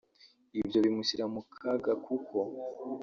ibyo 0.61 0.77
bimushyira 0.85 1.25
mu 1.33 1.41
kaga 1.61 1.93
kuko 2.05 2.37